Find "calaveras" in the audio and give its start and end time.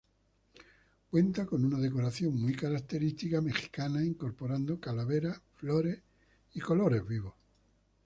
4.79-5.39